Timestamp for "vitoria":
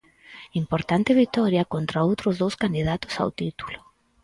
1.21-1.69